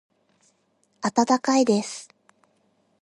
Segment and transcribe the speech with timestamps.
[1.03, 2.09] 温かいです。